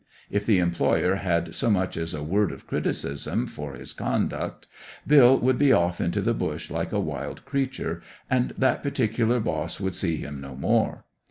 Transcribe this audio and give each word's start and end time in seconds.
If 0.31 0.47
the 0.47 0.57
employer 0.57 1.17
had 1.17 1.53
so 1.53 1.69
much 1.69 1.95
as 1.95 2.15
a 2.15 2.23
word 2.23 2.51
of 2.51 2.65
criticism 2.65 3.45
for 3.45 3.75
his 3.75 3.93
conduct, 3.93 4.65
Bill 5.05 5.39
would 5.39 5.59
be 5.59 5.71
off 5.71 6.01
into 6.01 6.21
the 6.21 6.33
bush 6.33 6.71
like 6.71 6.91
a 6.91 6.99
wild 6.99 7.45
creature, 7.45 8.01
and 8.27 8.51
that 8.57 8.81
particular 8.81 9.39
boss 9.39 9.79
would 9.79 9.93
see 9.93 10.17
him 10.17 10.41
no 10.41 10.55
more. 10.55 11.05